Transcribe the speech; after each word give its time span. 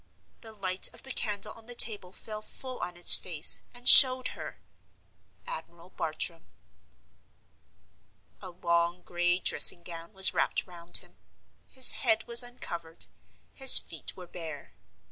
The 0.41 0.51
light 0.51 0.87
of 0.95 1.03
the 1.03 1.11
candle 1.11 1.53
on 1.53 1.67
the 1.67 1.75
table 1.75 2.11
fell 2.11 2.41
full 2.41 2.79
on 2.79 2.97
its 2.97 3.13
face, 3.15 3.61
and 3.71 3.87
showed 3.87 4.29
her—Admiral 4.29 5.91
Bartram. 5.91 6.47
A 8.41 8.49
long, 8.49 9.03
gray 9.03 9.37
dressing 9.37 9.83
gown 9.83 10.11
was 10.13 10.33
wrapped 10.33 10.65
round 10.65 10.97
him. 10.97 11.17
His 11.67 11.91
head 11.91 12.25
was 12.25 12.41
uncovered; 12.41 13.05
his 13.53 13.77
feet 13.77 14.17
were 14.17 14.25
bare. 14.25 14.73